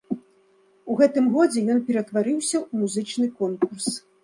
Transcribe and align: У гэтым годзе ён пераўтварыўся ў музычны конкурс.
У 0.93 0.95
гэтым 1.01 1.25
годзе 1.35 1.59
ён 1.75 1.83
пераўтварыўся 1.91 2.57
ў 2.63 2.65
музычны 2.83 3.31
конкурс. 3.45 3.97